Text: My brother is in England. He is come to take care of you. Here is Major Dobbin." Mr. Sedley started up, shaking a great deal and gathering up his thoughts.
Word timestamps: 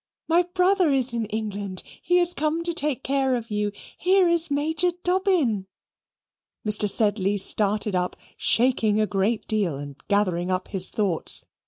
My 0.27 0.45
brother 0.55 0.89
is 0.91 1.13
in 1.13 1.25
England. 1.27 1.83
He 2.01 2.17
is 2.17 2.33
come 2.33 2.63
to 2.63 2.73
take 2.73 3.03
care 3.03 3.35
of 3.35 3.51
you. 3.51 3.71
Here 3.99 4.27
is 4.27 4.49
Major 4.49 4.89
Dobbin." 5.03 5.67
Mr. 6.65 6.89
Sedley 6.89 7.37
started 7.37 7.93
up, 7.93 8.15
shaking 8.35 8.99
a 8.99 9.05
great 9.05 9.47
deal 9.47 9.77
and 9.77 9.95
gathering 10.07 10.49
up 10.49 10.69
his 10.69 10.89
thoughts. 10.89 11.45